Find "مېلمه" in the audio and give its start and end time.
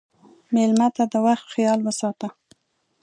0.53-0.87